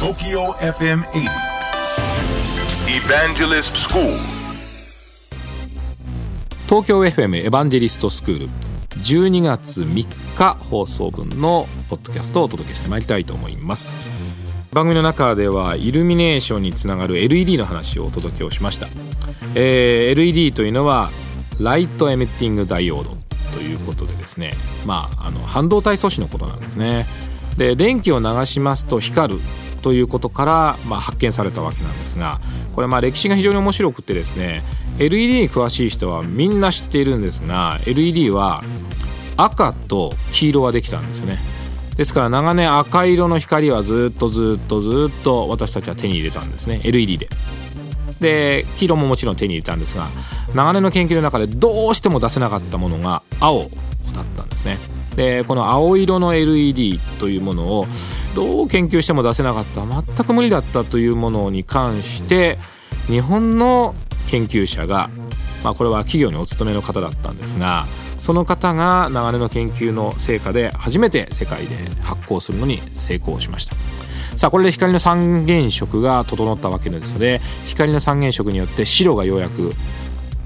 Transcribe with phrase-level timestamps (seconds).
[0.00, 1.28] TOKYO FM 80
[2.88, 4.16] Evangelist School.
[6.66, 8.48] 東京 FM エヴァンジェリストスクール
[9.02, 10.06] 12月3
[10.38, 13.92] 日放送分のポッドキャストをお届けしてまいりたいと思います。
[14.72, 18.86] 番組の中ではイルミネーションにつながる LED の話をお届けをしました、
[19.54, 21.10] えー、LED というのは
[21.58, 23.18] ライトエミッティングダイオード
[23.54, 24.54] ということでですね。
[24.86, 27.04] まああの半導体素子のことなんですね。
[27.58, 29.40] で電気を流しますと光る
[29.82, 32.40] ということから、まあ、発見されたわけなんですが
[32.74, 34.62] これまあ歴史が非常に面白くてですね
[34.98, 38.62] LED に詳しい人はみんな知っているんですが LED は
[39.36, 41.38] 赤と黄色ができたんですね。
[41.96, 47.28] ですから長年赤色の光はずっとずっとずっと私たちは手に入れたんですね LED で。
[48.20, 50.06] で黄色ももちろん手に入れたんですが
[50.54, 53.70] 長年の研究の中でどうしても出せなかったものが青
[54.14, 54.78] だったんですね。
[55.16, 57.86] でこの青色の LED というものを
[58.34, 62.58] どう研究しても出せなかった全く無理だったというものに関して
[63.06, 63.94] 日本の
[64.30, 65.10] 研究者が、
[65.64, 67.86] まあ、これは企業にお勤めの方だったんですが
[68.20, 73.74] その方が長年の研究の成果で初めて世界で発光するのに成功しました。
[74.36, 79.72] さあこれで光の三原色が整ったわけですので光の三原色によって白がようやく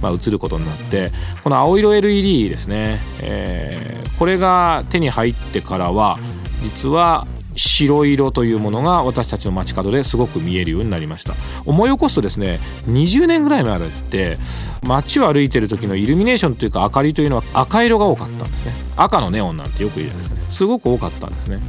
[0.05, 6.19] まあ、映ることになってこの青色 LED ですね、えー、これが手に入ってからは
[6.63, 11.35] 実は白色というものが私たちの街角ですごく見えるようになりました。
[11.65, 13.81] 思い起こすとですね20年ぐらい前っ
[14.11, 14.39] て
[14.83, 18.73] 街を歩いてる時のイルミネーションというか明かりというのは赤色が多かったんですね。
[18.97, 20.53] 赤のネオンなんてよく言うじゃないですかね。
[20.53, 21.61] すごく多かったんですね。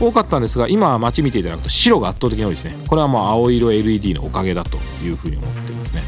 [0.00, 2.76] 多かったんですが今は街見ていただくと白が圧倒的に多いですね。
[2.88, 6.02] これはもう青色 LED のおかげだというふうに思ってますね。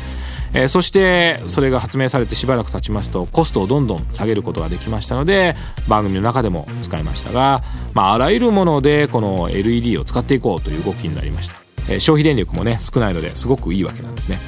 [0.57, 5.55] えー、そしてそれが発明されてしばらく経ちますとコストをどんどん下げることができましたので
[5.87, 7.62] 番組の中でも使いましたが、
[7.93, 11.57] まあ、あらゆるものでこの LED を使っていこうという動きになりました、
[11.91, 14.39] えー、消費電力もね少ないのですごくいいわけなんですね、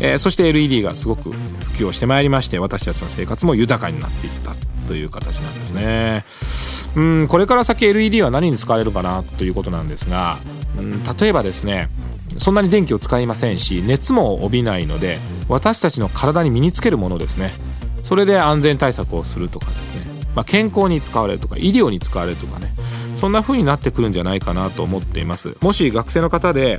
[0.00, 4.54] えー、そして LED がすごく普及をしてまいりまして私たちの生活も豊かになっていった
[4.88, 6.24] という形なんですね。
[6.96, 10.38] うんこれから先 LED は何に使われるかなということなんですが
[10.76, 11.88] うん例えばですね
[12.38, 15.18] そんなに電気を使いませんし熱も帯びないので
[15.50, 17.50] 私たちの体に身につけるものですね。
[18.04, 22.72] それで安全対策をするとかですね、まあ、健康に使われるとか医療に使われるとかね。
[23.16, 25.56] そんな風になってくるんじゃないかなと思っています。
[25.60, 26.78] もし学生の方で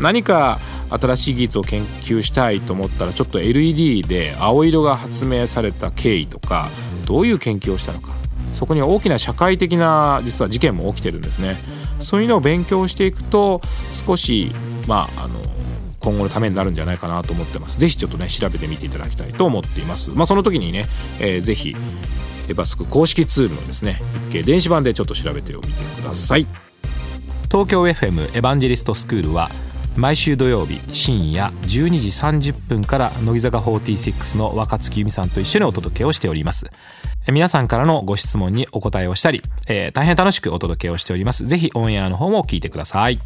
[0.00, 0.58] 何か
[0.90, 6.68] 新しい技術を研究したいと思ったらちょっと LED で青色が発明された経緯とか
[7.06, 8.10] どういう研究をしたのか。
[8.54, 11.56] そこには大きな社会的な実は事件も起きてるんですね。
[12.00, 13.60] そういうのを勉強していくと
[14.06, 14.50] 少し
[14.88, 15.34] まああの
[16.02, 17.78] 今後のためになるんじゃないかなと思ってます。
[17.78, 20.10] ぜひちょっとね調べてみていただきたいと思っています。
[20.10, 20.86] まあその時にね、
[21.20, 21.74] えー、ぜひ
[22.48, 25.68] エバスク公式ツールのですね日経電子版でちょっと調べてみて
[26.00, 26.46] ください。
[27.50, 29.50] 東京 FM エヴァンジェリストスクールは
[29.96, 32.08] 毎週土曜日深夜12時
[32.50, 36.66] 30分から乃木坂46の若月由美さんと一緒にお届けをしております。
[37.30, 41.46] 皆さんからのご質問にお答えをしたり、えー、大変楽しくお届けをしております。
[41.46, 43.20] ぜひオンエアの方も聞いてください。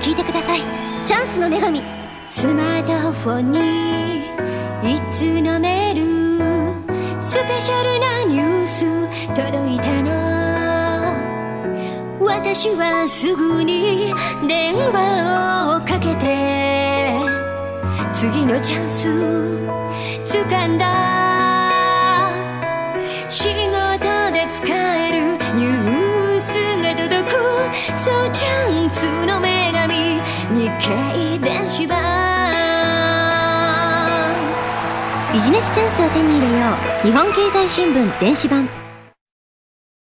[0.00, 1.82] 聞いてくださいチャンスの女神。
[2.28, 3.58] スマートフォンに
[4.94, 6.02] いつのメール
[7.20, 8.84] スペシャルなニュース
[9.34, 10.10] 届いたの？
[12.20, 14.12] 私はすぐに
[14.46, 17.18] 電話をかけて
[18.12, 19.08] 次のチャンス
[20.28, 20.86] 掴んだ。
[31.70, 31.76] ビ
[35.40, 36.66] ジネスチャンスを手に入れよ
[37.04, 37.06] う。
[37.06, 38.79] 日本経済新聞電子版。